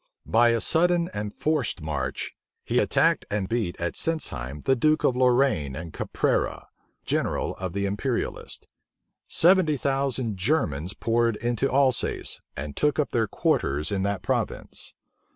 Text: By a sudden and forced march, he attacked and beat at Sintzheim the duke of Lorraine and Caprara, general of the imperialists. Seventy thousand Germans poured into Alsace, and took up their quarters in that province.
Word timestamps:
By 0.25 0.49
a 0.49 0.61
sudden 0.61 1.11
and 1.13 1.31
forced 1.31 1.79
march, 1.79 2.33
he 2.63 2.79
attacked 2.79 3.23
and 3.29 3.47
beat 3.47 3.79
at 3.79 3.95
Sintzheim 3.95 4.63
the 4.65 4.75
duke 4.75 5.03
of 5.03 5.15
Lorraine 5.15 5.75
and 5.75 5.93
Caprara, 5.93 6.65
general 7.05 7.53
of 7.57 7.73
the 7.73 7.85
imperialists. 7.85 8.65
Seventy 9.29 9.77
thousand 9.77 10.37
Germans 10.37 10.95
poured 10.95 11.35
into 11.35 11.71
Alsace, 11.71 12.39
and 12.57 12.75
took 12.75 12.97
up 12.97 13.11
their 13.11 13.27
quarters 13.27 13.91
in 13.91 14.01
that 14.01 14.23
province. 14.23 14.95